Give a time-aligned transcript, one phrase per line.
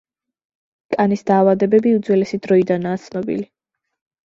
[0.93, 3.49] კანის დაავადებები უძველესი დროიდანაა ცნობილი.